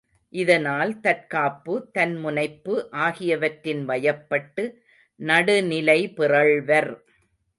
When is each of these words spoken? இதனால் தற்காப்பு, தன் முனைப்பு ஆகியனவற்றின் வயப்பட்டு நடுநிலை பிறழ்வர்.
இதனால் 0.33 0.99
தற்காப்பு, 0.99 1.73
தன் 1.91 2.15
முனைப்பு 2.15 2.87
ஆகியனவற்றின் 2.91 3.83
வயப்பட்டு 3.85 4.63
நடுநிலை 5.19 5.99
பிறழ்வர். 6.09 6.91